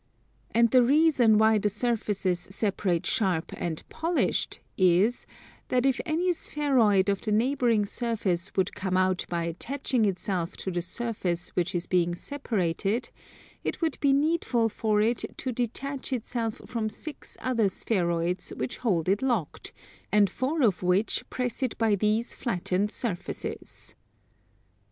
[0.49, 5.27] And the reason why the surfaces separate sharp and polished is
[5.67, 10.71] that if any spheroid of the neighbouring surface would come out by attaching itself to
[10.71, 13.11] the surface which is being separated,
[13.63, 19.07] it would be needful for it to detach itself from six other spheroids which hold
[19.07, 19.71] it locked,
[20.11, 23.93] and four of which press it by these flattened surfaces.